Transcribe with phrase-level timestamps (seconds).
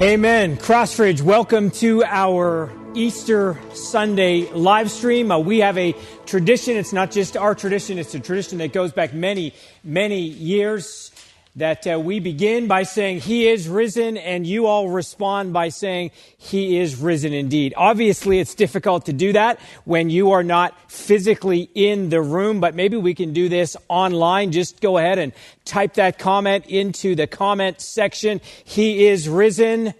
[0.00, 0.58] Amen.
[0.58, 5.32] Crossridge, welcome to our Easter Sunday live stream.
[5.32, 5.92] Uh, we have a
[6.24, 6.76] tradition.
[6.76, 11.10] It's not just our tradition, it's a tradition that goes back many, many years
[11.58, 16.12] that uh, we begin by saying, He is risen, and you all respond by saying,
[16.36, 17.74] He is risen indeed.
[17.76, 22.74] Obviously, it's difficult to do that when you are not physically in the room, but
[22.74, 24.52] maybe we can do this online.
[24.52, 25.32] Just go ahead and
[25.64, 28.40] type that comment into the comment section.
[28.64, 29.94] He is risen.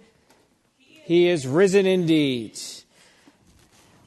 [0.77, 2.59] He is risen indeed.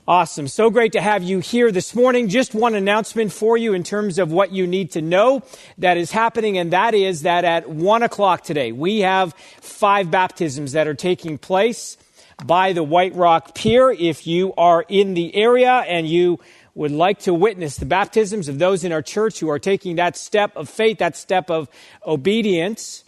[0.08, 0.48] Awesome.
[0.48, 2.28] So great to have you here this morning.
[2.28, 5.44] Just one announcement for you in terms of what you need to know
[5.78, 10.72] that is happening, and that is that at one o'clock today, we have five baptisms
[10.72, 11.96] that are taking place
[12.44, 13.92] by the White Rock Pier.
[13.92, 16.40] If you are in the area and you
[16.74, 20.16] would like to witness the baptisms of those in our church who are taking that
[20.16, 21.68] step of faith, that step of
[22.04, 23.01] obedience,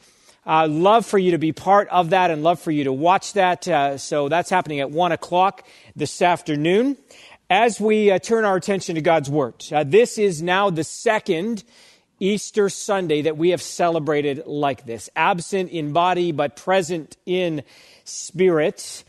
[0.47, 3.33] uh, love for you to be part of that and love for you to watch
[3.33, 3.67] that.
[3.67, 5.67] Uh, so that's happening at 1 o'clock
[5.97, 6.97] this afternoon.
[7.51, 11.65] As we uh, turn our attention to God's Word, uh, this is now the second
[12.21, 17.63] Easter Sunday that we have celebrated like this absent in body, but present in
[18.05, 19.05] spirit.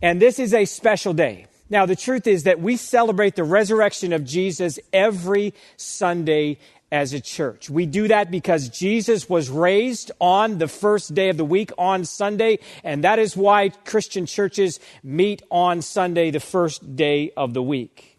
[0.00, 1.46] And this is a special day.
[1.70, 6.58] Now, the truth is that we celebrate the resurrection of Jesus every Sunday
[6.92, 7.70] as a church.
[7.70, 12.04] We do that because Jesus was raised on the first day of the week, on
[12.04, 17.62] Sunday, and that is why Christian churches meet on Sunday, the first day of the
[17.62, 18.18] week.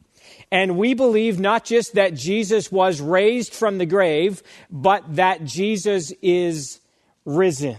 [0.52, 6.12] And we believe not just that Jesus was raised from the grave, but that Jesus
[6.24, 6.80] is
[7.26, 7.78] risen.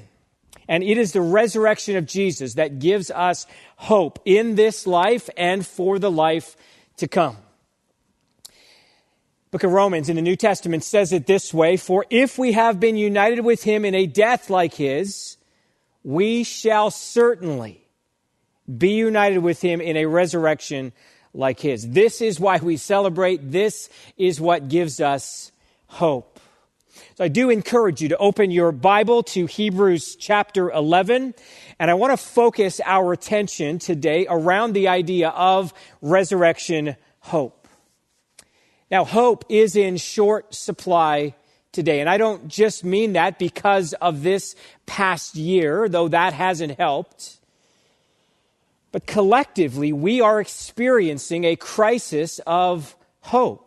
[0.68, 5.66] And it is the resurrection of Jesus that gives us hope in this life and
[5.66, 6.56] for the life
[6.98, 7.36] to come
[9.54, 12.80] book of Romans in the New Testament says it this way For if we have
[12.80, 15.36] been united with him in a death like his,
[16.02, 17.86] we shall certainly
[18.66, 20.92] be united with him in a resurrection
[21.32, 21.88] like his.
[21.88, 23.52] This is why we celebrate.
[23.52, 25.52] This is what gives us
[25.86, 26.40] hope.
[27.14, 31.32] So I do encourage you to open your Bible to Hebrews chapter 11.
[31.78, 35.72] And I want to focus our attention today around the idea of
[36.02, 37.63] resurrection hope.
[38.94, 41.34] Now, hope is in short supply
[41.72, 41.98] today.
[41.98, 44.54] And I don't just mean that because of this
[44.86, 47.38] past year, though that hasn't helped.
[48.92, 53.63] But collectively, we are experiencing a crisis of hope.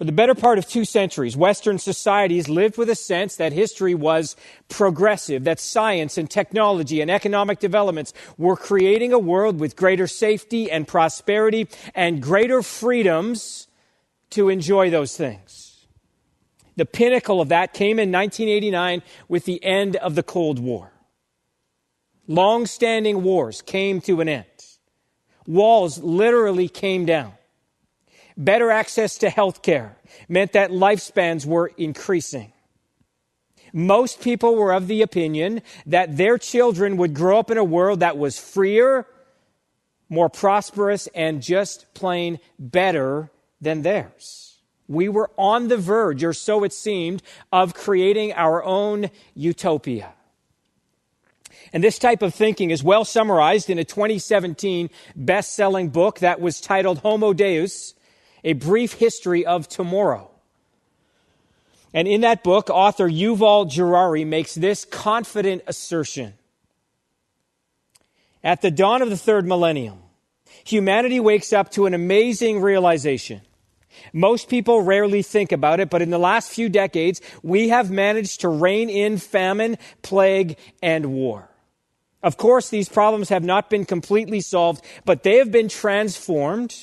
[0.00, 3.94] For the better part of two centuries, Western societies lived with a sense that history
[3.94, 4.34] was
[4.70, 10.70] progressive, that science and technology and economic developments were creating a world with greater safety
[10.70, 13.68] and prosperity and greater freedoms
[14.30, 15.84] to enjoy those things.
[16.76, 20.92] The pinnacle of that came in 1989 with the end of the Cold War.
[22.26, 24.46] Long standing wars came to an end.
[25.46, 27.34] Walls literally came down.
[28.40, 32.54] Better access to health care meant that lifespans were increasing.
[33.74, 38.00] Most people were of the opinion that their children would grow up in a world
[38.00, 39.06] that was freer,
[40.08, 43.30] more prosperous, and just plain better
[43.60, 44.56] than theirs.
[44.88, 47.22] We were on the verge, or so it seemed,
[47.52, 50.14] of creating our own utopia.
[51.74, 56.40] And this type of thinking is well summarized in a 2017 best selling book that
[56.40, 57.92] was titled Homo Deus
[58.44, 60.30] a brief history of tomorrow.
[61.92, 66.34] And in that book, author Yuval Harari makes this confident assertion.
[68.44, 69.98] At the dawn of the third millennium,
[70.64, 73.42] humanity wakes up to an amazing realization.
[74.12, 78.40] Most people rarely think about it, but in the last few decades, we have managed
[78.42, 81.48] to rein in famine, plague, and war.
[82.22, 86.74] Of course, these problems have not been completely solved, but they have been transformed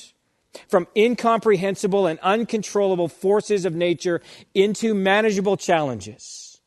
[0.68, 4.20] from incomprehensible and uncontrollable forces of nature
[4.54, 6.60] into manageable challenges.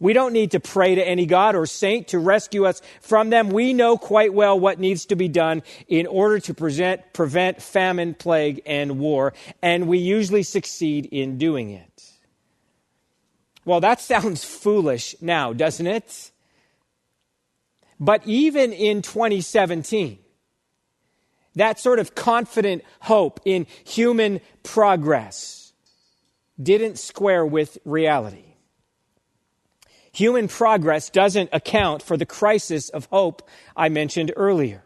[0.00, 3.50] We don't need to pray to any God or saint to rescue us from them.
[3.50, 8.14] We know quite well what needs to be done in order to present, prevent famine,
[8.14, 12.10] plague, and war, and we usually succeed in doing it.
[13.66, 16.30] Well, that sounds foolish now, doesn't it?
[18.00, 20.18] But even in 2017,
[21.60, 25.74] that sort of confident hope in human progress
[26.60, 28.54] didn't square with reality.
[30.12, 33.46] Human progress doesn't account for the crisis of hope
[33.76, 34.82] I mentioned earlier.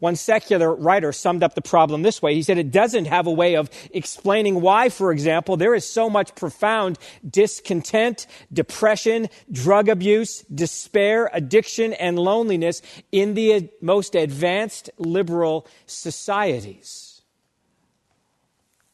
[0.00, 2.34] One secular writer summed up the problem this way.
[2.34, 6.08] He said it doesn't have a way of explaining why, for example, there is so
[6.08, 6.98] much profound
[7.28, 12.80] discontent, depression, drug abuse, despair, addiction, and loneliness
[13.10, 17.22] in the most advanced liberal societies.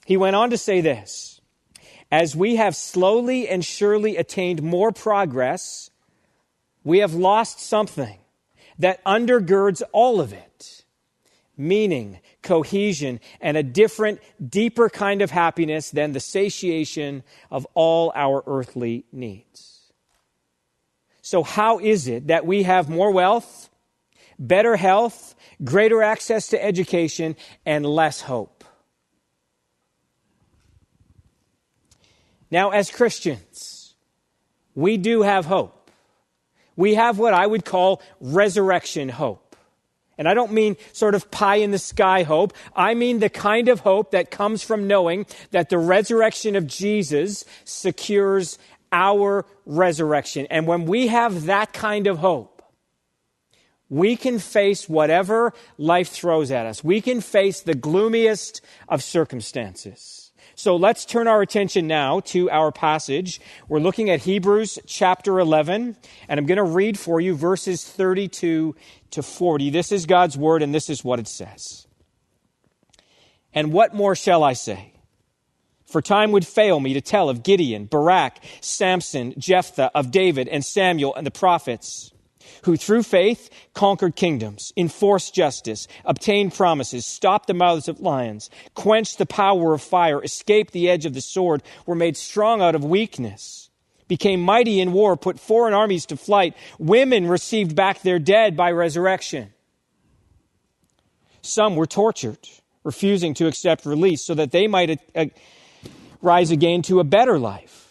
[0.06, 1.42] He went on to say this
[2.10, 5.90] As we have slowly and surely attained more progress,
[6.82, 8.18] we have lost something
[8.78, 10.83] that undergirds all of it
[11.56, 18.42] meaning, cohesion, and a different, deeper kind of happiness than the satiation of all our
[18.46, 19.92] earthly needs.
[21.22, 23.70] So, how is it that we have more wealth,
[24.38, 28.64] better health, greater access to education, and less hope?
[32.50, 33.94] Now, as Christians,
[34.74, 35.90] we do have hope.
[36.76, 39.43] We have what I would call resurrection hope.
[40.16, 42.52] And I don't mean sort of pie in the sky hope.
[42.76, 47.44] I mean the kind of hope that comes from knowing that the resurrection of Jesus
[47.64, 48.58] secures
[48.92, 50.46] our resurrection.
[50.50, 52.62] And when we have that kind of hope,
[53.88, 56.82] we can face whatever life throws at us.
[56.82, 60.23] We can face the gloomiest of circumstances.
[60.56, 63.40] So let's turn our attention now to our passage.
[63.68, 65.96] We're looking at Hebrews chapter 11,
[66.28, 68.76] and I'm going to read for you verses 32
[69.10, 69.70] to 40.
[69.70, 71.88] This is God's word, and this is what it says.
[73.52, 74.92] And what more shall I say?
[75.86, 80.64] For time would fail me to tell of Gideon, Barak, Samson, Jephthah, of David, and
[80.64, 82.12] Samuel, and the prophets
[82.64, 89.18] who through faith conquered kingdoms, enforced justice, obtained promises, stopped the mouths of lions, quenched
[89.18, 92.84] the power of fire, escaped the edge of the sword, were made strong out of
[92.84, 93.70] weakness,
[94.08, 96.54] became mighty in war, put foreign armies to flight.
[96.78, 99.52] Women received back their dead by resurrection.
[101.42, 102.48] Some were tortured,
[102.84, 105.26] refusing to accept release so that they might uh,
[106.22, 107.83] rise again to a better life.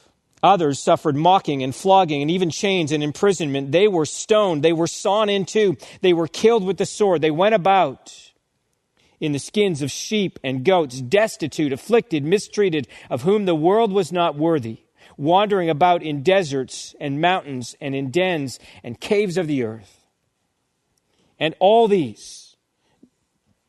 [0.44, 3.72] Others suffered mocking and flogging and even chains and imprisonment.
[3.72, 4.62] They were stoned.
[4.62, 5.78] They were sawn in two.
[6.02, 7.22] They were killed with the sword.
[7.22, 8.14] They went about
[9.22, 14.12] in the skins of sheep and goats, destitute, afflicted, mistreated, of whom the world was
[14.12, 14.80] not worthy,
[15.16, 20.06] wandering about in deserts and mountains and in dens and caves of the earth.
[21.40, 22.58] And all these,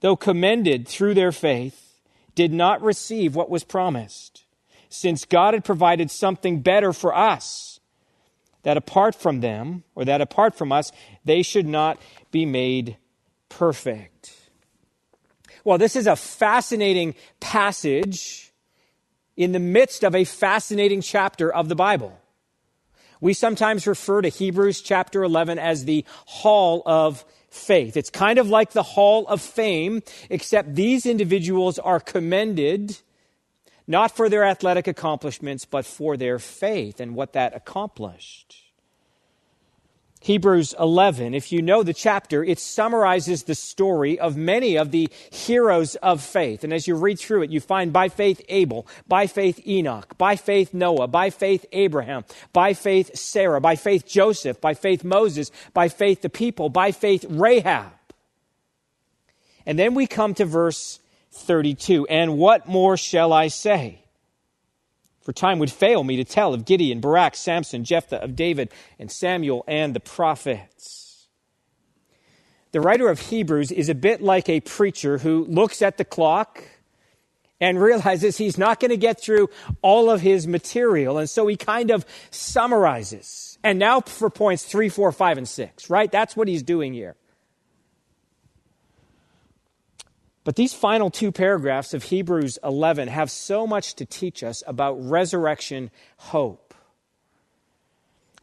[0.01, 2.01] though commended through their faith,
[2.35, 4.45] did not receive what was promised
[4.95, 7.81] since God had provided something better for us,
[8.63, 10.91] that apart from them, or that apart from us,
[11.25, 12.01] they should not
[12.31, 12.97] be made
[13.49, 14.33] perfect.
[15.65, 18.53] Well, this is a fascinating passage
[19.37, 22.19] in the midst of a fascinating chapter of the Bible.
[23.21, 27.97] We sometimes refer to Hebrews chapter 11 as the hall of faith.
[27.97, 32.99] It's kind of like the hall of fame, except these individuals are commended
[33.87, 38.65] not for their athletic accomplishments, but for their faith and what that accomplished.
[40.25, 45.11] Hebrews 11, if you know the chapter, it summarizes the story of many of the
[45.31, 46.65] heroes of faith.
[46.65, 50.37] And as you read through it, you find by faith Abel, by faith Enoch, by
[50.37, 55.91] faith Noah, by faith Abraham, by faith Sarah, by faith Joseph, by faith Moses, by
[55.91, 57.93] faith the people, by faith Rahab.
[59.67, 61.01] And then we come to verse
[61.35, 62.07] 32.
[62.07, 64.05] And what more shall I say?
[65.23, 69.11] For time would fail me to tell of Gideon, Barak, Samson, Jephthah, of David, and
[69.11, 71.29] Samuel, and the prophets.
[72.73, 76.63] The writer of Hebrews is a bit like a preacher who looks at the clock
[77.61, 79.49] and realizes he's not going to get through
[79.81, 81.17] all of his material.
[81.17, 83.59] And so he kind of summarizes.
[83.63, 86.11] And now for points three, four, five, and six, right?
[86.11, 87.17] That's what he's doing here.
[90.45, 94.93] But these final two paragraphs of Hebrews 11 have so much to teach us about
[95.03, 96.75] resurrection hope.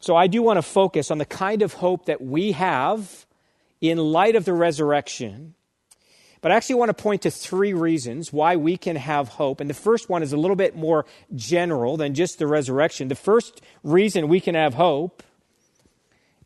[0.00, 3.24] So I do want to focus on the kind of hope that we have
[3.80, 5.54] in light of the resurrection.
[6.40, 9.60] But I actually want to point to three reasons why we can have hope.
[9.60, 11.06] And the first one is a little bit more
[11.36, 13.06] general than just the resurrection.
[13.06, 15.22] The first reason we can have hope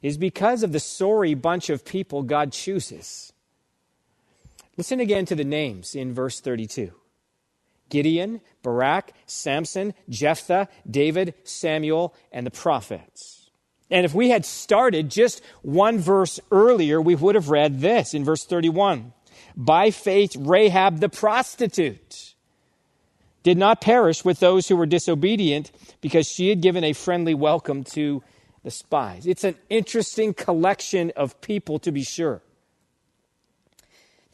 [0.02, 3.32] is because of the sorry bunch of people God chooses.
[4.76, 6.92] Listen again to the names in verse 32
[7.88, 13.50] Gideon, Barak, Samson, Jephthah, David, Samuel, and the prophets.
[13.90, 18.25] And if we had started just one verse earlier, we would have read this in
[18.25, 19.12] verse 31
[19.54, 22.35] By faith, Rahab the prostitute
[23.45, 27.85] did not perish with those who were disobedient because she had given a friendly welcome
[27.85, 28.21] to
[28.64, 29.25] the spies.
[29.25, 32.42] It's an interesting collection of people, to be sure.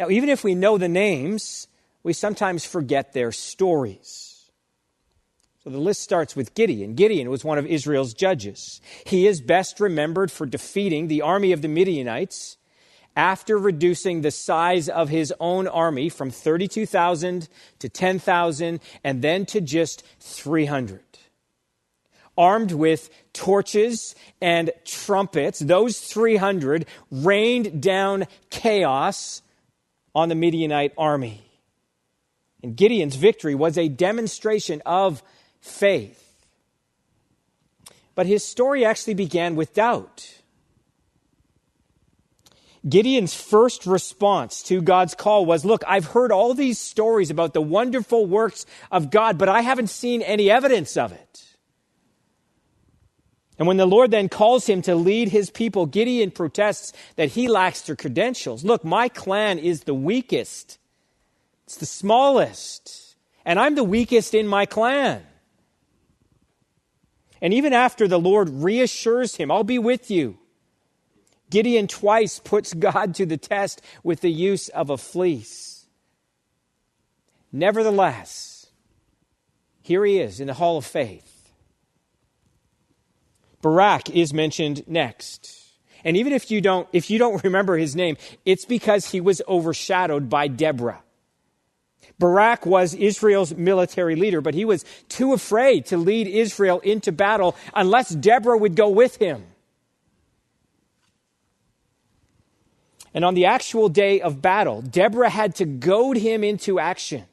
[0.03, 1.69] Now, even if we know the names,
[2.03, 4.51] we sometimes forget their stories.
[5.63, 6.97] So the list starts with Gideon.
[6.97, 8.81] Gideon was one of Israel's judges.
[9.07, 12.57] He is best remembered for defeating the army of the Midianites
[13.15, 19.61] after reducing the size of his own army from 32,000 to 10,000 and then to
[19.61, 20.99] just 300.
[22.37, 29.43] Armed with torches and trumpets, those 300 rained down chaos
[30.15, 31.43] on the Midianite army.
[32.63, 35.23] And Gideon's victory was a demonstration of
[35.61, 36.19] faith.
[38.15, 40.43] But his story actually began with doubt.
[42.89, 47.63] Gideon's first response to God's call was, Look, I've heard all these stories about the
[47.63, 51.52] wonderful works of God, but I haven't seen any evidence of it.
[53.63, 57.47] And when the Lord then calls him to lead his people, Gideon protests that he
[57.47, 58.65] lacks the credentials.
[58.65, 60.81] Look, my clan is the weakest,
[61.63, 63.15] it's the smallest,
[63.45, 65.23] and I'm the weakest in my clan.
[67.41, 70.39] And even after the Lord reassures him, I'll be with you,
[71.49, 75.87] Gideon twice puts God to the test with the use of a fleece.
[77.53, 78.67] Nevertheless,
[79.83, 81.32] here he is in the hall of faith.
[83.63, 85.61] Barak is mentioned next.
[86.05, 89.41] And even if you don't if you don't remember his name, it's because he was
[89.49, 91.03] overshadowed by Deborah.
[92.19, 97.57] Barak was Israel's military leader, but he was too afraid to lead Israel into battle
[97.75, 99.45] unless Deborah would go with him.
[103.15, 107.25] And on the actual day of battle, Deborah had to goad him into action.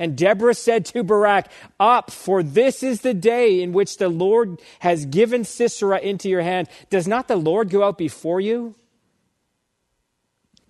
[0.00, 4.58] And Deborah said to Barak, Up, for this is the day in which the Lord
[4.78, 6.68] has given Sisera into your hand.
[6.88, 8.74] Does not the Lord go out before you?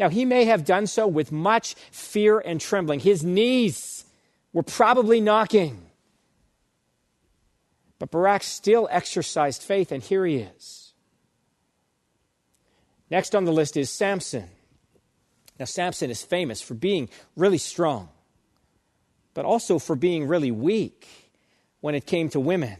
[0.00, 2.98] Now, he may have done so with much fear and trembling.
[2.98, 4.04] His knees
[4.52, 5.80] were probably knocking.
[8.00, 10.92] But Barak still exercised faith, and here he is.
[13.10, 14.48] Next on the list is Samson.
[15.60, 18.08] Now, Samson is famous for being really strong,
[19.34, 21.08] but also for being really weak
[21.80, 22.76] when it came to women.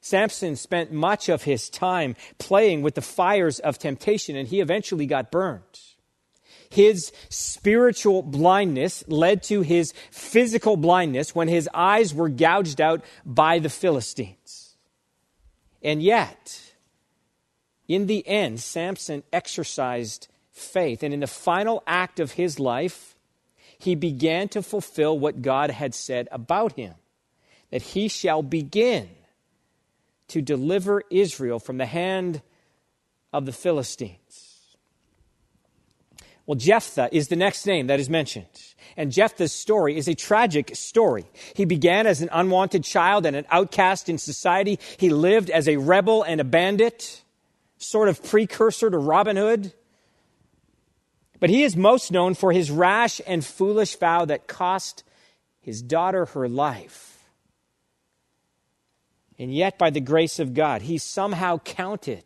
[0.00, 5.06] Samson spent much of his time playing with the fires of temptation, and he eventually
[5.06, 5.62] got burned.
[6.68, 13.58] His spiritual blindness led to his physical blindness when his eyes were gouged out by
[13.58, 14.74] the Philistines.
[15.82, 16.60] And yet,
[17.86, 23.11] in the end, Samson exercised faith, and in the final act of his life,
[23.82, 26.94] he began to fulfill what God had said about him
[27.70, 29.08] that he shall begin
[30.28, 32.42] to deliver Israel from the hand
[33.32, 34.76] of the Philistines.
[36.46, 38.46] Well, Jephthah is the next name that is mentioned.
[38.96, 41.24] And Jephthah's story is a tragic story.
[41.54, 44.78] He began as an unwanted child and an outcast in society.
[44.96, 47.22] He lived as a rebel and a bandit,
[47.78, 49.72] sort of precursor to Robin Hood.
[51.42, 55.02] But he is most known for his rash and foolish vow that cost
[55.60, 57.24] his daughter her life.
[59.40, 62.22] And yet, by the grace of God, he somehow counted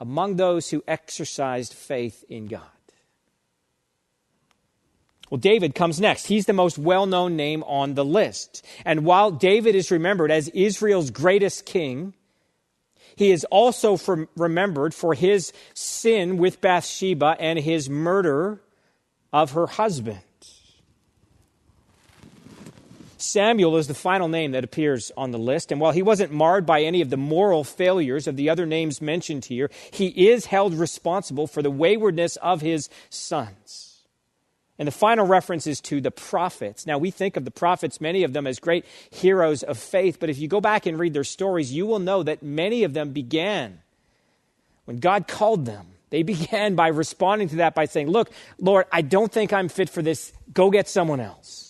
[0.00, 2.62] among those who exercised faith in God.
[5.28, 6.28] Well, David comes next.
[6.28, 8.64] He's the most well known name on the list.
[8.86, 12.14] And while David is remembered as Israel's greatest king,
[13.18, 13.98] he is also
[14.36, 18.60] remembered for his sin with Bathsheba and his murder
[19.32, 20.20] of her husband.
[23.16, 26.64] Samuel is the final name that appears on the list, and while he wasn't marred
[26.64, 30.72] by any of the moral failures of the other names mentioned here, he is held
[30.72, 33.87] responsible for the waywardness of his sons.
[34.78, 36.86] And the final reference is to the prophets.
[36.86, 40.30] Now, we think of the prophets, many of them, as great heroes of faith, but
[40.30, 43.10] if you go back and read their stories, you will know that many of them
[43.10, 43.80] began
[44.84, 45.86] when God called them.
[46.10, 49.90] They began by responding to that by saying, Look, Lord, I don't think I'm fit
[49.90, 50.32] for this.
[50.52, 51.68] Go get someone else.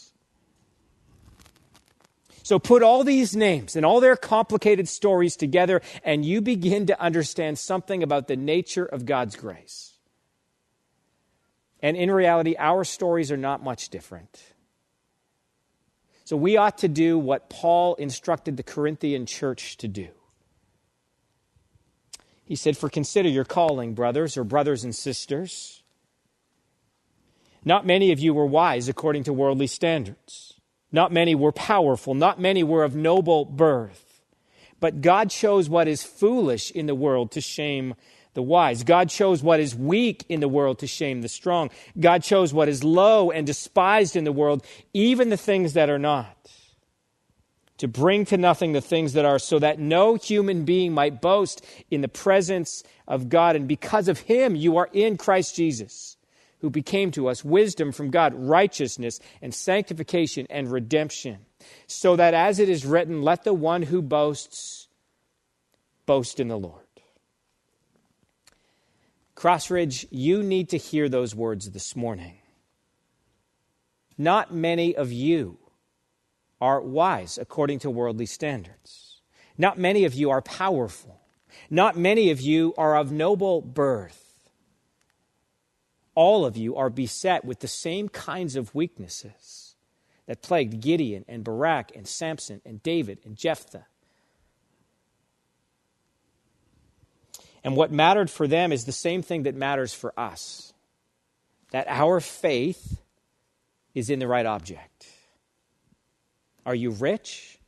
[2.42, 6.98] So put all these names and all their complicated stories together, and you begin to
[6.98, 9.87] understand something about the nature of God's grace.
[11.80, 14.42] And in reality, our stories are not much different.
[16.24, 20.08] So we ought to do what Paul instructed the Corinthian church to do.
[22.44, 25.82] He said, For consider your calling, brothers or brothers and sisters.
[27.64, 30.54] Not many of you were wise according to worldly standards.
[30.90, 32.14] Not many were powerful.
[32.14, 34.22] Not many were of noble birth.
[34.80, 37.94] But God chose what is foolish in the world to shame
[38.34, 38.84] the wise.
[38.84, 41.70] God chose what is weak in the world to shame the strong.
[41.98, 45.98] God chose what is low and despised in the world, even the things that are
[45.98, 46.36] not,
[47.78, 51.64] to bring to nothing the things that are, so that no human being might boast
[51.90, 53.56] in the presence of God.
[53.56, 56.16] And because of him, you are in Christ Jesus,
[56.60, 61.38] who became to us wisdom from God, righteousness and sanctification and redemption.
[61.86, 64.88] So that as it is written, let the one who boasts
[66.04, 66.82] boast in the Lord.
[69.38, 72.38] Crossridge, you need to hear those words this morning.
[74.18, 75.58] Not many of you
[76.60, 79.20] are wise according to worldly standards.
[79.56, 81.20] Not many of you are powerful.
[81.70, 84.50] Not many of you are of noble birth.
[86.16, 89.76] All of you are beset with the same kinds of weaknesses
[90.26, 93.86] that plagued Gideon and Barak and Samson and David and Jephthah
[97.64, 100.72] And what mattered for them is the same thing that matters for us
[101.70, 103.00] that our faith
[103.94, 105.06] is in the right object.
[106.64, 107.58] Are you rich,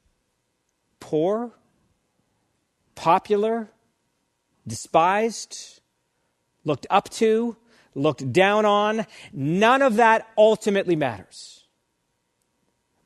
[1.01, 1.53] poor,
[2.95, 3.69] popular,
[4.67, 5.81] despised,
[6.65, 7.57] looked up to,
[7.95, 9.07] looked down on?
[9.33, 11.65] None of that ultimately matters.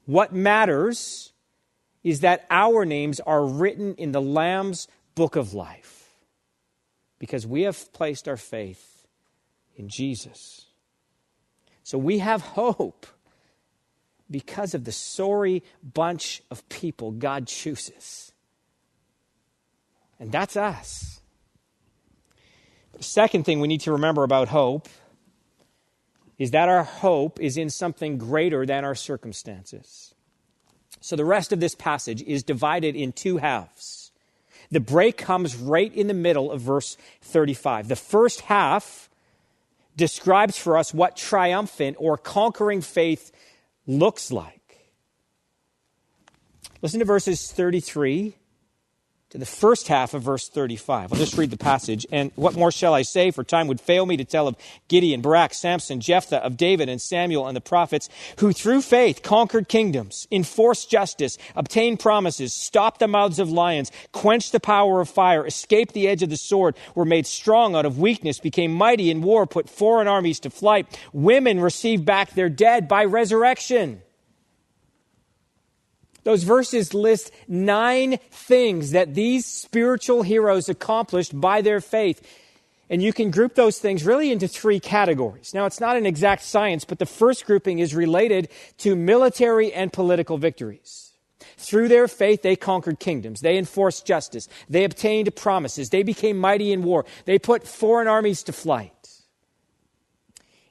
[0.07, 1.33] What matters
[2.03, 6.04] is that our names are written in the Lamb's book of life
[7.25, 9.07] because we have placed our faith
[9.77, 10.67] in Jesus.
[11.83, 13.07] So we have hope
[14.31, 18.31] because of the sorry bunch of people God chooses.
[20.21, 21.23] And that's us.
[22.93, 24.87] The second thing we need to remember about hope
[26.37, 30.15] is that our hope is in something greater than our circumstances.
[31.01, 34.04] So the rest of this passage is divided in two halves.
[34.71, 37.89] The break comes right in the middle of verse 35.
[37.89, 39.09] The first half
[39.97, 43.33] describes for us what triumphant or conquering faith
[43.87, 44.61] looks like.
[46.83, 48.35] Listen to verses 33
[49.35, 51.13] to the first half of verse 35.
[51.13, 52.07] I'll just read the passage.
[52.13, 53.33] And what more shall I say?
[53.33, 54.55] For time would fail me to tell of
[54.87, 59.69] Gideon, Barak, Samson, Jephthah, of David and Samuel and the prophets, who through faith conquered
[59.69, 65.45] kingdoms, enforced justice, obtained promises, stopped the mouths of lions, quenched the power of fire,
[65.45, 69.21] escaped the edge of the sword, were made strong out of weakness, became mighty in
[69.21, 70.87] war, put foreign armies to flight.
[71.13, 74.01] Women received back their dead by resurrection.
[76.25, 82.27] Those verses list nine things that these spiritual heroes accomplished by their faith.
[82.91, 85.55] And you can group those things really into three categories.
[85.55, 89.93] Now, it's not an exact science, but the first grouping is related to military and
[89.93, 91.13] political victories.
[91.57, 93.41] Through their faith, they conquered kingdoms.
[93.41, 94.49] They enforced justice.
[94.69, 95.91] They obtained promises.
[95.91, 97.05] They became mighty in war.
[97.25, 98.93] They put foreign armies to flight.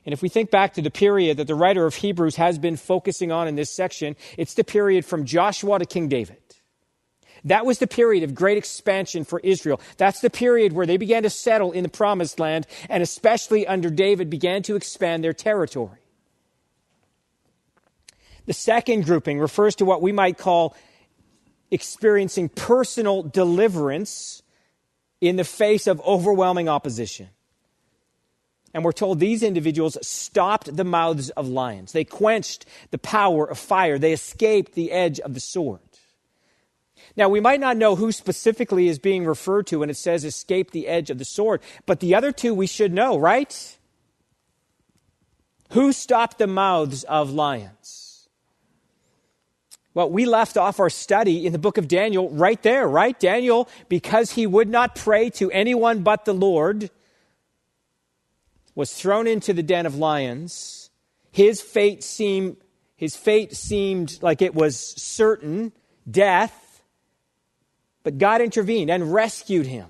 [0.05, 2.75] And if we think back to the period that the writer of Hebrews has been
[2.75, 6.37] focusing on in this section, it's the period from Joshua to King David.
[7.45, 9.81] That was the period of great expansion for Israel.
[9.97, 13.89] That's the period where they began to settle in the promised land and especially under
[13.89, 15.99] David began to expand their territory.
[18.45, 20.75] The second grouping refers to what we might call
[21.71, 24.43] experiencing personal deliverance
[25.21, 27.29] in the face of overwhelming opposition.
[28.73, 31.91] And we're told these individuals stopped the mouths of lions.
[31.91, 33.99] They quenched the power of fire.
[33.99, 35.79] They escaped the edge of the sword.
[37.15, 40.71] Now, we might not know who specifically is being referred to when it says escape
[40.71, 43.77] the edge of the sword, but the other two we should know, right?
[45.71, 48.27] Who stopped the mouths of lions?
[49.93, 53.19] Well, we left off our study in the book of Daniel right there, right?
[53.19, 56.89] Daniel, because he would not pray to anyone but the Lord,
[58.75, 60.89] was thrown into the den of lions.
[61.31, 62.57] His fate seemed,
[62.95, 65.73] his fate seemed like it was certain
[66.09, 66.81] death,
[68.03, 69.87] but God intervened and rescued him.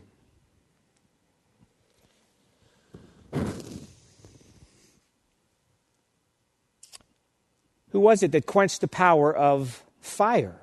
[7.94, 10.60] Who was it that quenched the power of fire?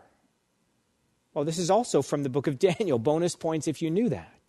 [1.32, 2.98] Well, this is also from the book of Daniel.
[2.98, 4.39] Bonus points if you knew that.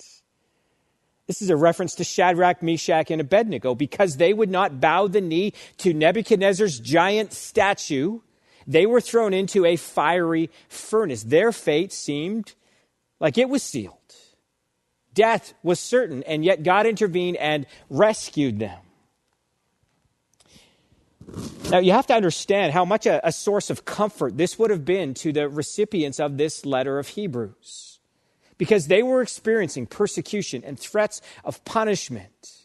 [1.32, 5.22] This is a reference to Shadrach, Meshach, and Abednego because they would not bow the
[5.22, 8.20] knee to Nebuchadnezzar's giant statue.
[8.67, 11.24] They were thrown into a fiery furnace.
[11.24, 12.54] Their fate seemed
[13.22, 13.96] like it was sealed.
[15.13, 18.80] Death was certain, and yet God intervened and rescued them.
[21.70, 24.84] Now, you have to understand how much a, a source of comfort this would have
[24.84, 27.90] been to the recipients of this letter of Hebrews
[28.62, 32.60] because they were experiencing persecution and threats of punishment.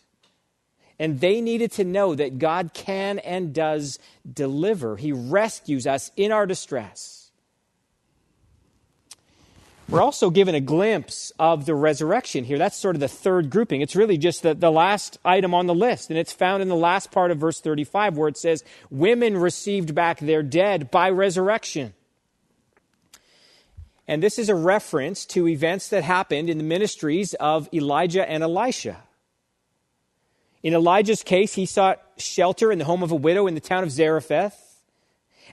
[0.98, 3.98] And they needed to know that God can and does
[4.30, 4.98] deliver.
[4.98, 7.30] He rescues us in our distress.
[9.88, 12.58] We're also given a glimpse of the resurrection here.
[12.58, 13.80] That's sort of the third grouping.
[13.80, 16.76] It's really just the, the last item on the list, and it's found in the
[16.76, 21.94] last part of verse 35 where it says, Women received back their dead by resurrection.
[24.08, 28.42] And this is a reference to events that happened in the ministries of Elijah and
[28.42, 29.02] Elisha.
[30.62, 33.82] In Elijah's case, he sought shelter in the home of a widow in the town
[33.82, 34.62] of Zarephath.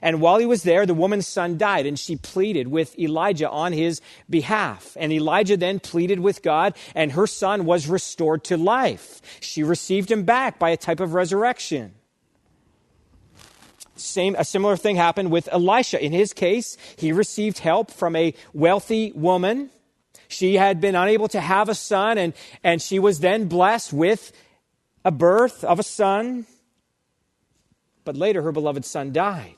[0.02, 3.72] And while he was there, the woman's son died, and she pleaded with Elijah on
[3.72, 4.96] his behalf.
[4.98, 9.22] And Elijah then pleaded with God, and her son was restored to life.
[9.40, 11.94] She received him back by a type of resurrection.
[13.96, 16.02] Same, a similar thing happened with Elisha.
[16.04, 19.70] In his case, he received help from a wealthy woman.
[20.28, 24.32] She had been unable to have a son, and, and she was then blessed with
[25.04, 26.46] a birth of a son.
[28.04, 29.56] But later, her beloved son died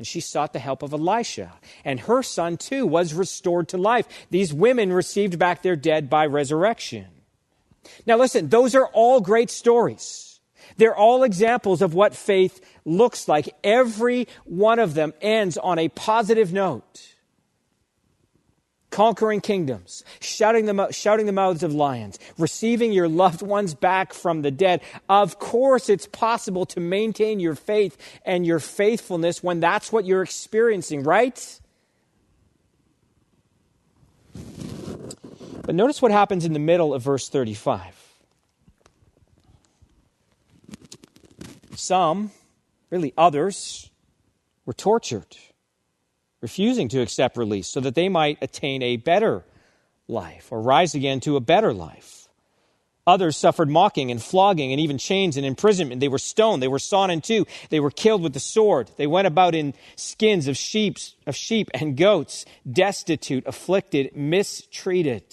[0.00, 1.52] and she sought the help of Elisha.
[1.84, 4.08] And her son, too, was restored to life.
[4.30, 7.04] These women received back their dead by resurrection.
[8.06, 10.29] Now, listen, those are all great stories.
[10.76, 13.54] They're all examples of what faith looks like.
[13.62, 17.14] Every one of them ends on a positive note
[18.90, 24.42] conquering kingdoms, shouting the, shouting the mouths of lions, receiving your loved ones back from
[24.42, 24.80] the dead.
[25.08, 30.22] Of course, it's possible to maintain your faith and your faithfulness when that's what you're
[30.22, 31.60] experiencing, right?
[35.62, 37.99] But notice what happens in the middle of verse 35.
[41.80, 42.30] Some,
[42.90, 43.90] really others,
[44.66, 45.36] were tortured
[46.40, 49.44] refusing to accept release so that they might attain a better
[50.08, 52.28] life or rise again to a better life.
[53.06, 56.00] Others suffered mocking and flogging and even chains and imprisonment.
[56.00, 56.62] They were stoned.
[56.62, 57.46] They were sawn in two.
[57.70, 58.90] They were killed with the sword.
[58.96, 65.24] They went about in skins of sheep, of sheep and goats, destitute, afflicted, mistreated.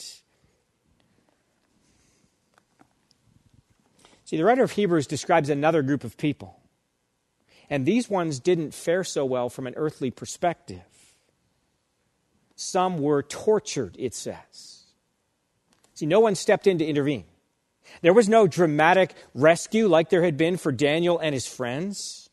[4.27, 6.59] See, the writer of Hebrews describes another group of people.
[7.69, 10.83] And these ones didn't fare so well from an earthly perspective.
[12.53, 14.83] Some were tortured, it says.
[15.93, 17.23] See, no one stepped in to intervene.
[18.01, 22.29] There was no dramatic rescue like there had been for Daniel and his friends.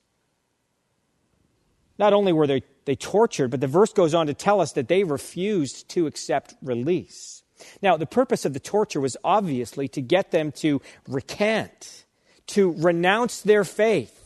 [1.97, 4.89] Not only were they, they tortured, but the verse goes on to tell us that
[4.89, 7.44] they refused to accept release.
[7.83, 12.05] Now, the purpose of the torture was obviously to get them to recant,
[12.49, 14.21] to renounce their faith.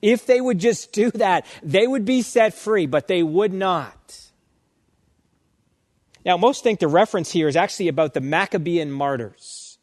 [0.00, 4.20] If they would just do that, they would be set free, but they would not.
[6.24, 9.78] Now, most think the reference here is actually about the Maccabean martyrs.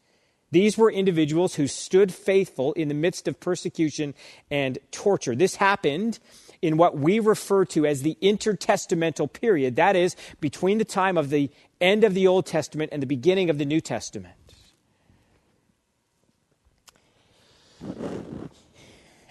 [0.51, 4.15] These were individuals who stood faithful in the midst of persecution
[4.49, 5.35] and torture.
[5.35, 6.19] This happened
[6.61, 11.29] in what we refer to as the intertestamental period, that is, between the time of
[11.29, 11.49] the
[11.81, 14.35] end of the Old Testament and the beginning of the New Testament.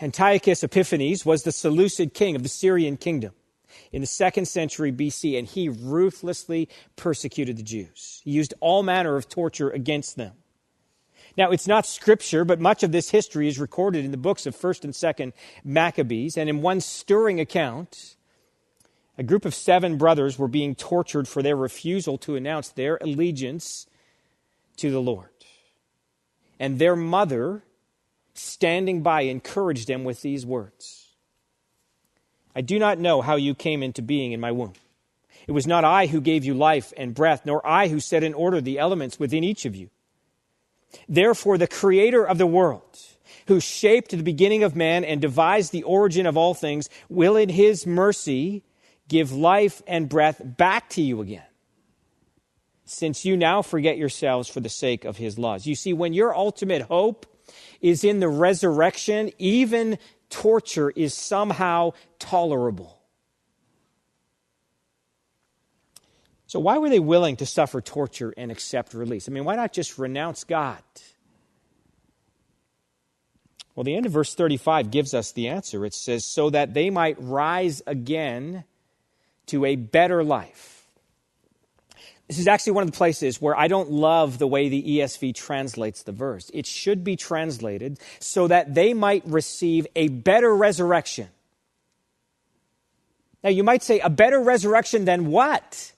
[0.00, 3.32] Antiochus Epiphanes was the Seleucid king of the Syrian kingdom
[3.92, 8.20] in the second century BC, and he ruthlessly persecuted the Jews.
[8.24, 10.32] He used all manner of torture against them.
[11.36, 14.56] Now, it's not scripture, but much of this history is recorded in the books of
[14.56, 15.32] 1st and 2nd
[15.64, 16.36] Maccabees.
[16.36, 18.16] And in one stirring account,
[19.18, 23.88] a group of seven brothers were being tortured for their refusal to announce their allegiance
[24.76, 25.28] to the Lord.
[26.60, 27.64] And their mother,
[28.32, 31.04] standing by, encouraged them with these words
[32.54, 34.72] I do not know how you came into being in my womb.
[35.46, 38.34] It was not I who gave you life and breath, nor I who set in
[38.34, 39.90] order the elements within each of you.
[41.08, 42.98] Therefore, the creator of the world,
[43.46, 47.48] who shaped the beginning of man and devised the origin of all things, will in
[47.48, 48.64] his mercy
[49.08, 51.42] give life and breath back to you again,
[52.84, 55.66] since you now forget yourselves for the sake of his laws.
[55.66, 57.26] You see, when your ultimate hope
[57.80, 59.98] is in the resurrection, even
[60.30, 62.98] torture is somehow tolerable.
[66.46, 69.28] So, why were they willing to suffer torture and accept release?
[69.28, 70.82] I mean, why not just renounce God?
[73.74, 75.84] Well, the end of verse 35 gives us the answer.
[75.84, 78.64] It says, so that they might rise again
[79.48, 80.86] to a better life.
[82.28, 85.34] This is actually one of the places where I don't love the way the ESV
[85.34, 86.50] translates the verse.
[86.52, 91.28] It should be translated so that they might receive a better resurrection.
[93.42, 95.92] Now, you might say, a better resurrection than what?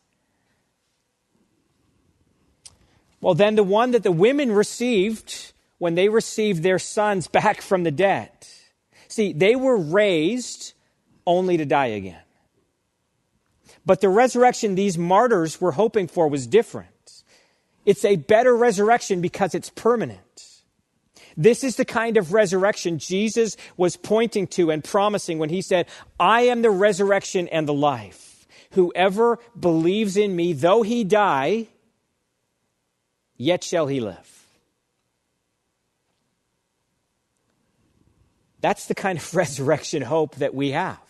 [3.21, 7.83] Well, then the one that the women received when they received their sons back from
[7.83, 8.31] the dead.
[9.09, 10.75] See, they were raised
[11.27, 12.23] only to die again.
[13.91, 17.25] But the resurrection these martyrs were hoping for was different.
[17.85, 20.45] It's a better resurrection because it's permanent.
[21.37, 25.89] This is the kind of resurrection Jesus was pointing to and promising when he said,
[26.21, 28.47] I am the resurrection and the life.
[28.75, 31.67] Whoever believes in me, though he die,
[33.37, 34.47] yet shall he live.
[38.61, 41.10] That's the kind of resurrection hope that we have.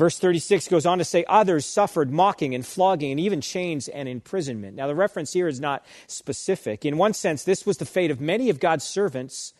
[0.00, 4.08] Verse 36 goes on to say, Others suffered mocking and flogging and even chains and
[4.08, 4.74] imprisonment.
[4.74, 6.86] Now, the reference here is not specific.
[6.86, 9.52] In one sense, this was the fate of many of God's servants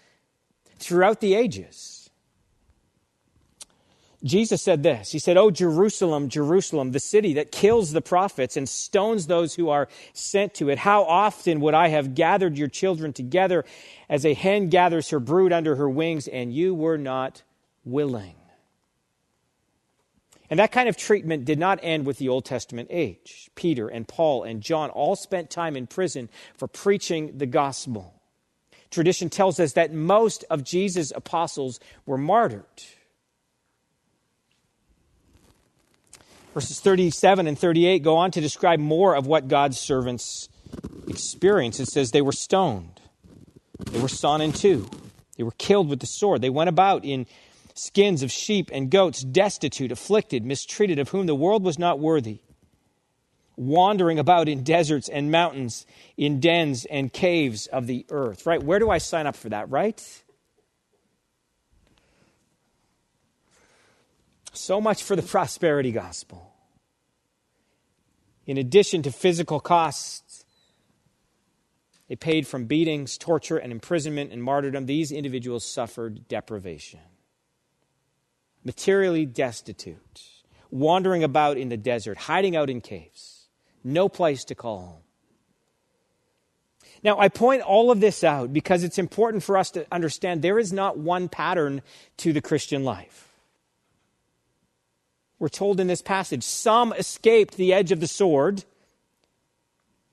[0.78, 2.08] throughout the ages.
[4.24, 8.66] Jesus said this He said, Oh, Jerusalem, Jerusalem, the city that kills the prophets and
[8.66, 10.78] stones those who are sent to it.
[10.78, 13.66] How often would I have gathered your children together
[14.08, 17.42] as a hen gathers her brood under her wings, and you were not
[17.84, 18.39] willing?
[20.50, 23.50] And that kind of treatment did not end with the Old Testament age.
[23.54, 28.20] Peter and Paul and John all spent time in prison for preaching the gospel.
[28.90, 32.64] Tradition tells us that most of Jesus' apostles were martyred.
[36.52, 40.48] Verses 37 and 38 go on to describe more of what God's servants
[41.06, 41.78] experienced.
[41.78, 43.00] It says they were stoned,
[43.92, 44.90] they were sawn in two,
[45.36, 47.26] they were killed with the sword, they went about in
[47.80, 52.40] skins of sheep and goats, destitute, afflicted, mistreated, of whom the world was not worthy,
[53.56, 58.44] wandering about in deserts and mountains, in dens and caves of the earth.
[58.44, 58.62] Right?
[58.62, 60.22] Where do I sign up for that, right?
[64.52, 66.52] So much for the prosperity gospel.
[68.46, 70.44] In addition to physical costs,
[72.08, 74.84] they paid from beatings, torture, and imprisonment and martyrdom.
[74.84, 77.00] These individuals suffered deprivation
[78.64, 80.22] materially destitute,
[80.70, 83.48] wandering about in the desert, hiding out in caves,
[83.82, 85.02] no place to call home.
[87.02, 90.58] Now, I point all of this out because it's important for us to understand there
[90.58, 91.80] is not one pattern
[92.18, 93.28] to the Christian life.
[95.38, 98.64] We're told in this passage some escaped the edge of the sword,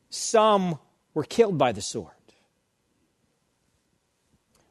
[0.10, 0.80] some
[1.14, 2.17] were killed by the sword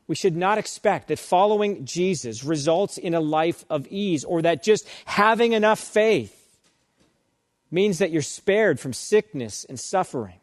[0.08, 4.62] we should not expect that following Jesus results in a life of ease or that
[4.62, 6.32] just having enough faith
[7.70, 10.38] means that you're spared from sickness and suffering.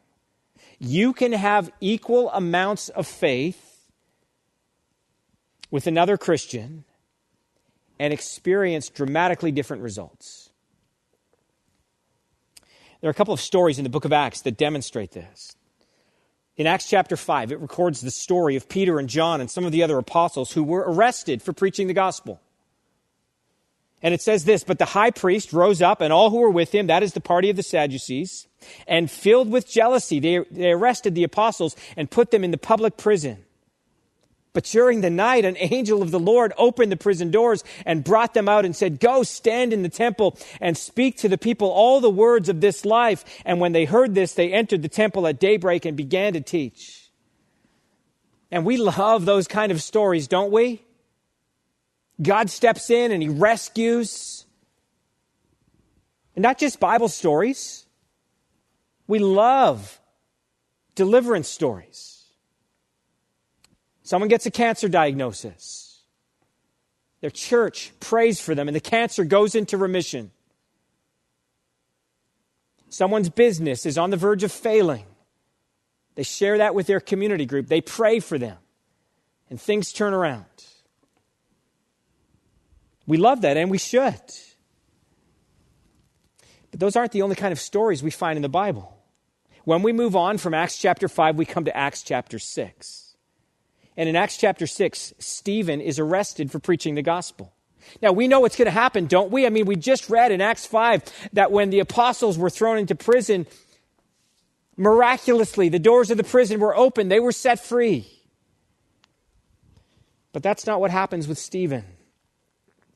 [0.79, 3.89] You can have equal amounts of faith
[5.71, 6.83] with another Christian
[7.99, 10.49] and experience dramatically different results.
[12.99, 15.55] There are a couple of stories in the book of Acts that demonstrate this.
[16.55, 19.71] In Acts chapter 5, it records the story of Peter and John and some of
[19.71, 22.39] the other apostles who were arrested for preaching the gospel.
[24.03, 26.73] And it says this But the high priest rose up, and all who were with
[26.73, 28.47] him, that is the party of the Sadducees,
[28.87, 32.97] and filled with jealousy, they, they arrested the apostles and put them in the public
[32.97, 33.45] prison.
[34.53, 38.35] But during the night, an angel of the Lord opened the prison doors and brought
[38.35, 41.99] them out and said, Go stand in the temple and speak to the people all
[41.99, 43.25] the words of this life.
[43.45, 47.09] And when they heard this, they entered the temple at daybreak and began to teach.
[48.51, 50.83] And we love those kind of stories, don't we?
[52.21, 54.45] God steps in and he rescues.
[56.35, 57.87] And not just Bible stories.
[59.07, 59.99] We love
[60.93, 62.12] deliverance stories.
[64.03, 66.01] Someone gets a cancer diagnosis.
[67.21, 70.31] Their church prays for them, and the cancer goes into remission.
[72.89, 75.05] Someone's business is on the verge of failing.
[76.15, 77.67] They share that with their community group.
[77.67, 78.57] They pray for them,
[79.49, 80.45] and things turn around.
[83.07, 84.21] We love that, and we should.
[86.71, 88.97] But those aren't the only kind of stories we find in the Bible.
[89.63, 93.02] When we move on from Acts chapter 5, we come to Acts chapter 6.
[93.95, 97.53] And in Acts chapter 6, Stephen is arrested for preaching the gospel.
[98.01, 99.45] Now, we know what's going to happen, don't we?
[99.45, 102.95] I mean, we just read in Acts 5 that when the apostles were thrown into
[102.95, 103.45] prison,
[104.77, 108.07] miraculously, the doors of the prison were open, they were set free.
[110.31, 111.83] But that's not what happens with Stephen.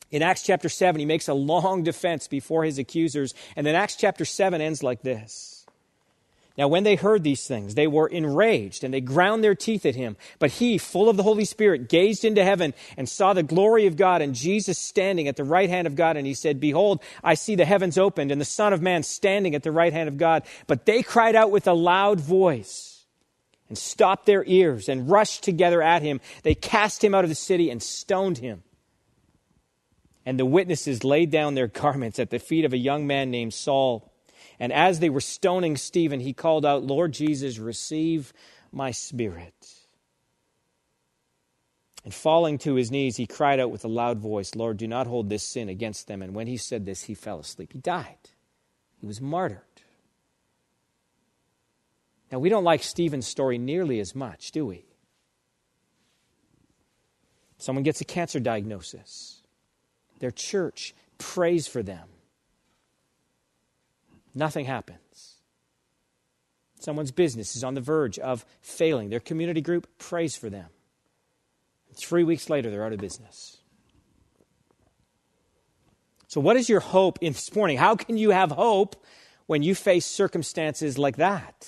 [0.09, 3.95] In Acts chapter 7, he makes a long defense before his accusers, and then Acts
[3.95, 5.56] chapter 7 ends like this.
[6.57, 9.95] Now, when they heard these things, they were enraged and they ground their teeth at
[9.95, 10.17] him.
[10.39, 13.95] But he, full of the Holy Spirit, gazed into heaven and saw the glory of
[13.95, 16.17] God and Jesus standing at the right hand of God.
[16.17, 19.53] And he said, Behold, I see the heavens opened and the Son of Man standing
[19.53, 20.43] at the right hand of God.
[20.65, 23.05] But they cried out with a loud voice
[23.69, 26.21] and stopped their ears and rushed together at him.
[26.41, 28.63] They cast him out of the city and stoned him.
[30.25, 33.53] And the witnesses laid down their garments at the feet of a young man named
[33.53, 34.06] Saul.
[34.59, 38.33] And as they were stoning Stephen, he called out, Lord Jesus, receive
[38.71, 39.53] my spirit.
[42.03, 45.07] And falling to his knees, he cried out with a loud voice, Lord, do not
[45.07, 46.21] hold this sin against them.
[46.21, 47.73] And when he said this, he fell asleep.
[47.73, 48.29] He died.
[48.99, 49.61] He was martyred.
[52.31, 54.85] Now, we don't like Stephen's story nearly as much, do we?
[57.57, 59.41] Someone gets a cancer diagnosis.
[60.19, 62.07] Their church prays for them.
[64.37, 65.37] Nothing happens.
[66.79, 69.09] Someone's business is on the verge of failing.
[69.09, 70.67] Their community group prays for them.
[71.95, 73.57] Three weeks later, they're out of business.
[76.27, 77.77] So, what is your hope in this morning?
[77.77, 79.03] How can you have hope
[79.47, 81.67] when you face circumstances like that?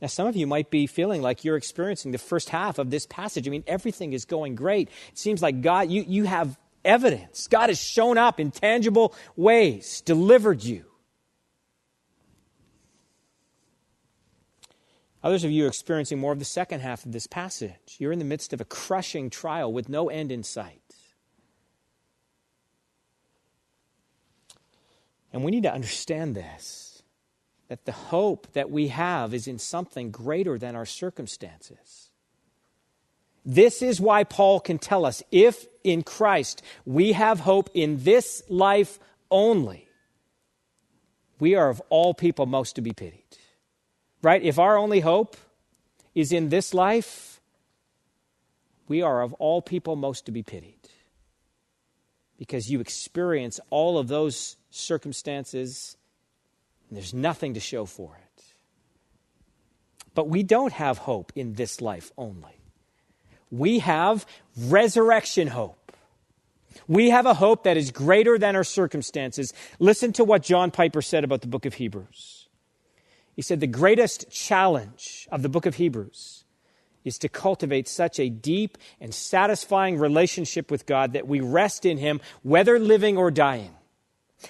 [0.00, 3.06] Now, some of you might be feeling like you're experiencing the first half of this
[3.06, 3.46] passage.
[3.46, 4.88] I mean, everything is going great.
[5.12, 7.46] It seems like God, you, you have evidence.
[7.48, 10.84] God has shown up in tangible ways, delivered you.
[15.22, 17.96] Others of you are experiencing more of the second half of this passage.
[17.98, 20.82] You're in the midst of a crushing trial with no end in sight.
[25.32, 26.90] And we need to understand this
[27.68, 32.10] that the hope that we have is in something greater than our circumstances.
[33.44, 38.42] This is why Paul can tell us if in Christ we have hope in this
[38.48, 38.98] life
[39.30, 39.88] only,
[41.38, 43.22] we are of all people most to be pitied.
[44.22, 44.42] Right?
[44.42, 45.36] If our only hope
[46.14, 47.40] is in this life,
[48.88, 50.78] we are of all people most to be pitied.
[52.38, 55.96] Because you experience all of those circumstances,
[56.88, 58.44] and there's nothing to show for it.
[60.14, 62.63] But we don't have hope in this life only
[63.58, 65.92] we have resurrection hope.
[66.88, 69.52] We have a hope that is greater than our circumstances.
[69.78, 72.48] Listen to what John Piper said about the book of Hebrews.
[73.34, 76.44] He said, The greatest challenge of the book of Hebrews
[77.04, 81.98] is to cultivate such a deep and satisfying relationship with God that we rest in
[81.98, 83.74] Him, whether living or dying,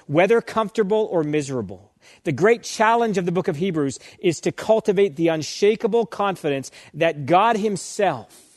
[0.07, 1.93] whether comfortable or miserable.
[2.25, 7.27] The great challenge of the book of Hebrews is to cultivate the unshakable confidence that
[7.27, 8.54] God Himself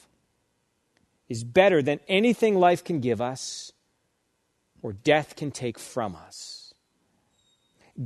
[1.30, 3.72] is better than anything life can give us
[4.82, 6.74] or death can take from us.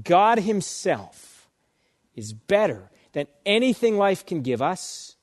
[0.03, 1.49] God Himself
[2.15, 5.15] is better than anything life can give us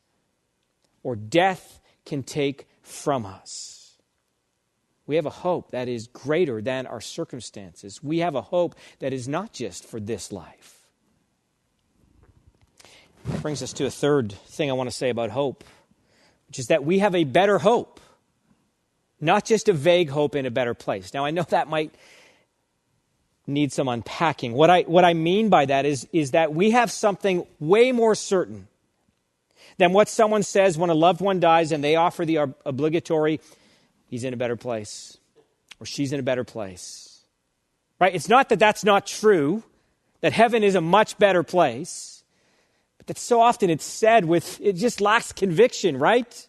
[1.02, 3.78] or death can take from us.
[5.06, 8.02] We have a hope that is greater than our circumstances.
[8.02, 10.86] We have a hope that is not just for this life.
[13.24, 15.64] That brings us to a third thing I want to say about hope
[16.48, 18.00] which is that we have a better hope,
[19.20, 21.14] not just a vague hope in a better place.
[21.14, 21.94] Now, I know that might
[23.46, 24.52] need some unpacking.
[24.52, 28.14] What I, what I mean by that is, is that we have something way more
[28.14, 28.68] certain
[29.78, 33.40] than what someone says when a loved one dies and they offer the obligatory,
[34.08, 35.16] he's in a better place
[35.80, 37.22] or she's in a better place.
[38.00, 38.14] Right?
[38.14, 39.62] It's not that that's not true,
[40.20, 42.17] that heaven is a much better place
[43.08, 46.46] that so often it's said with, it just lacks conviction, right?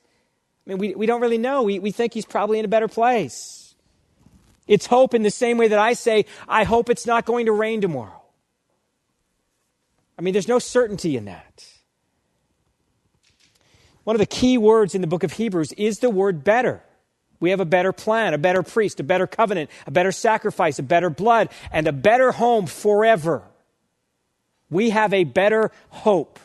[0.66, 1.64] I mean, we, we don't really know.
[1.64, 3.76] We, we think he's probably in a better place.
[4.68, 7.52] It's hope in the same way that I say, I hope it's not going to
[7.52, 8.22] rain tomorrow.
[10.18, 11.66] I mean, there's no certainty in that.
[14.04, 16.84] One of the key words in the book of Hebrews is the word better.
[17.40, 20.84] We have a better plan, a better priest, a better covenant, a better sacrifice, a
[20.84, 23.44] better blood, and a better home forever.
[24.70, 26.40] We have a better hope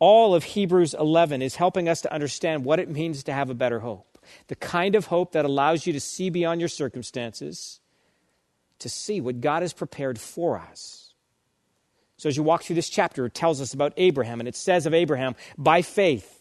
[0.00, 3.54] all of Hebrews 11 is helping us to understand what it means to have a
[3.54, 4.18] better hope.
[4.48, 7.80] The kind of hope that allows you to see beyond your circumstances,
[8.80, 11.12] to see what God has prepared for us.
[12.16, 14.84] So, as you walk through this chapter, it tells us about Abraham, and it says
[14.84, 16.40] of Abraham, by faith,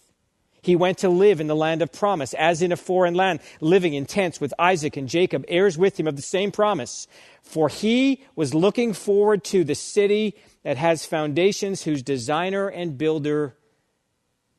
[0.62, 3.94] he went to live in the land of promise, as in a foreign land, living
[3.94, 7.08] in tents with Isaac and Jacob, heirs with him of the same promise.
[7.42, 13.56] For he was looking forward to the city that has foundations, whose designer and builder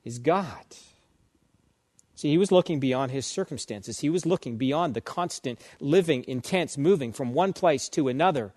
[0.04, 0.64] is God.
[2.14, 4.00] See, he was looking beyond his circumstances.
[4.00, 8.52] He was looking beyond the constant living, intense moving from one place to another.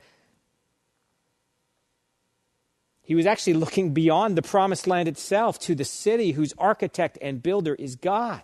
[3.02, 7.44] He was actually looking beyond the promised land itself to the city whose architect and
[7.44, 8.42] builder is God.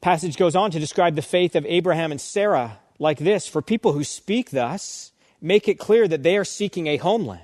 [0.00, 3.92] Passage goes on to describe the faith of Abraham and Sarah like this For people
[3.92, 7.42] who speak thus, make it clear that they are seeking a homeland.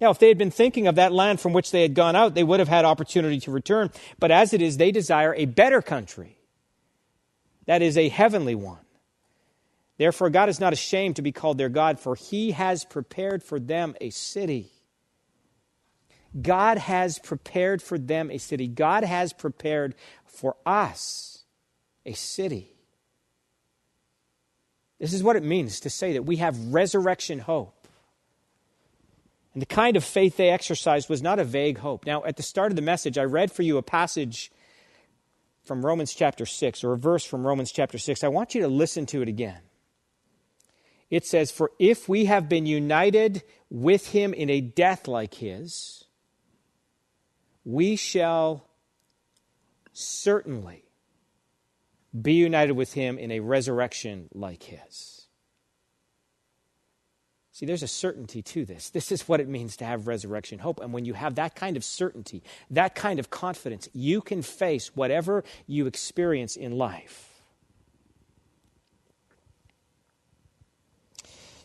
[0.00, 2.34] Now, if they had been thinking of that land from which they had gone out,
[2.34, 3.90] they would have had opportunity to return.
[4.18, 6.38] But as it is, they desire a better country.
[7.66, 8.78] That is a heavenly one.
[9.98, 13.60] Therefore, God is not ashamed to be called their God, for he has prepared for
[13.60, 14.70] them a city.
[16.40, 18.66] God has prepared for them a city.
[18.66, 19.94] God has prepared
[20.24, 21.44] for us
[22.06, 22.72] a city.
[25.00, 27.74] This is what it means to say that we have resurrection hope.
[29.54, 32.06] And the kind of faith they exercised was not a vague hope.
[32.06, 34.52] Now, at the start of the message, I read for you a passage
[35.64, 38.22] from Romans chapter 6, or a verse from Romans chapter 6.
[38.22, 39.60] I want you to listen to it again.
[41.08, 46.04] It says, For if we have been united with him in a death like his,
[47.64, 48.68] we shall
[49.92, 50.89] certainly
[52.18, 55.26] be united with him in a resurrection like his.
[57.52, 58.88] See, there's a certainty to this.
[58.88, 60.80] This is what it means to have resurrection hope.
[60.80, 64.96] And when you have that kind of certainty, that kind of confidence, you can face
[64.96, 67.42] whatever you experience in life.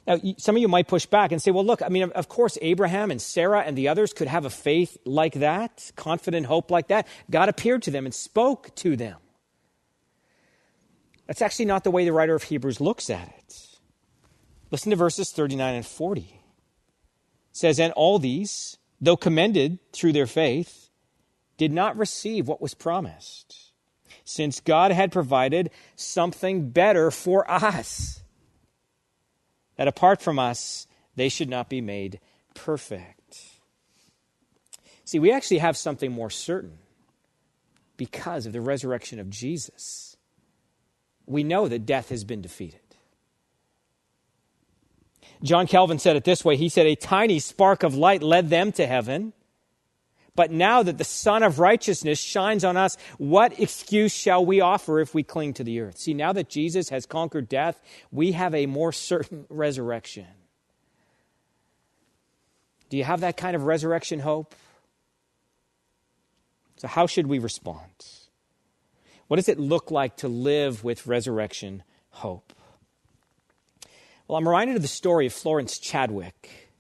[0.06, 2.58] Now, some of you might push back and say, well, look, I mean, of course,
[2.62, 6.90] Abraham and Sarah and the others could have a faith like that, confident hope like
[6.90, 7.08] that.
[7.32, 9.18] God appeared to them and spoke to them.
[11.28, 13.68] That's actually not the way the writer of Hebrews looks at it.
[14.72, 16.22] Listen to verses 39 and 40.
[16.22, 16.30] It
[17.52, 20.90] says, And all these, though commended through their faith,
[21.58, 23.72] did not receive what was promised,
[24.24, 28.22] since God had provided something better for us,
[29.78, 32.20] that apart from us, they should not be made
[32.54, 33.44] perfect.
[35.06, 36.80] See, we actually have something more certain
[37.96, 40.05] because of the resurrection of Jesus
[41.26, 42.80] we know that death has been defeated.
[45.44, 48.72] John Calvin said it this way He said, A tiny spark of light led them
[48.74, 49.34] to heaven.
[50.36, 55.00] But now that the Sun of Righteousness shines on us, what excuse shall we offer
[55.00, 55.98] if we cling to the earth?
[55.98, 60.28] See, now that Jesus has conquered death, we have a more certain resurrection.
[62.90, 64.54] Do you have that kind of resurrection hope?
[66.78, 68.25] So, how should we respond?
[69.28, 72.54] What does it look like to live with resurrection hope?
[74.28, 76.72] Well, I'm reminded of the story of Florence Chadwick.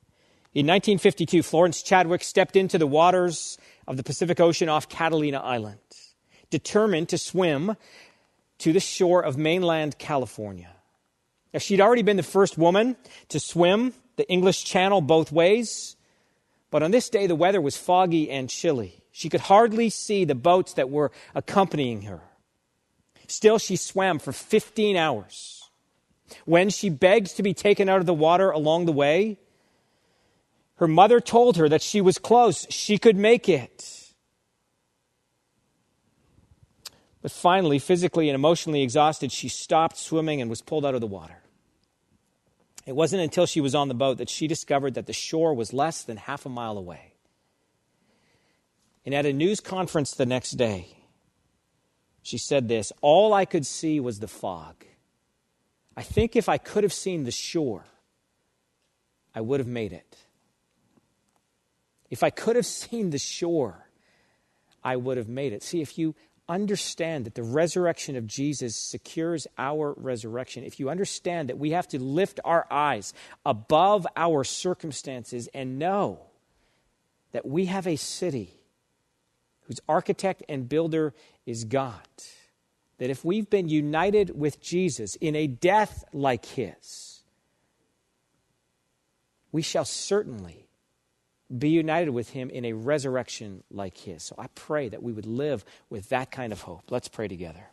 [0.53, 5.79] In 1952, Florence Chadwick stepped into the waters of the Pacific Ocean off Catalina Island,
[6.49, 7.75] determined to swim
[8.59, 10.69] to the shore of mainland California.
[11.51, 12.95] Now, she'd already been the first woman
[13.29, 15.95] to swim the English Channel both ways,
[16.69, 19.03] but on this day the weather was foggy and chilly.
[19.11, 22.21] She could hardly see the boats that were accompanying her.
[23.31, 25.69] Still, she swam for 15 hours.
[26.45, 29.37] When she begged to be taken out of the water along the way,
[30.75, 34.13] her mother told her that she was close, she could make it.
[37.21, 41.07] But finally, physically and emotionally exhausted, she stopped swimming and was pulled out of the
[41.07, 41.37] water.
[42.85, 45.73] It wasn't until she was on the boat that she discovered that the shore was
[45.73, 47.13] less than half a mile away.
[49.05, 50.95] And at a news conference the next day,
[52.25, 54.83] she said this All I could see was the fog.
[55.95, 57.85] I think if I could have seen the shore,
[59.33, 60.17] I would have made it.
[62.09, 63.87] If I could have seen the shore,
[64.83, 65.61] I would have made it.
[65.61, 66.15] See, if you
[66.49, 71.87] understand that the resurrection of Jesus secures our resurrection, if you understand that we have
[71.89, 73.13] to lift our eyes
[73.45, 76.21] above our circumstances and know
[77.33, 78.59] that we have a city
[79.65, 81.13] whose architect and builder
[81.45, 82.07] is God.
[82.97, 87.23] That if we've been united with Jesus in a death like his,
[89.51, 90.67] we shall certainly
[91.55, 94.23] be united with him in a resurrection like his.
[94.23, 96.89] So I pray that we would live with that kind of hope.
[96.89, 97.69] Let's pray together.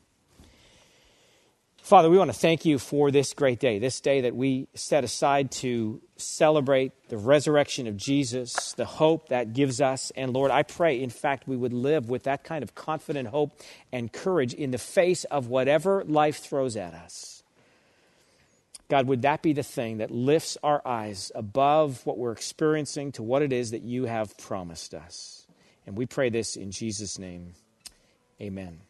[1.83, 5.03] Father, we want to thank you for this great day, this day that we set
[5.03, 10.13] aside to celebrate the resurrection of Jesus, the hope that gives us.
[10.15, 13.61] And Lord, I pray, in fact, we would live with that kind of confident hope
[13.91, 17.43] and courage in the face of whatever life throws at us.
[18.89, 23.25] God, would that be the thing that lifts our eyes above what we're experiencing to
[23.25, 25.49] what it is that you have promised us?
[25.85, 27.55] And we pray this in Jesus' name.
[28.41, 28.83] Amen.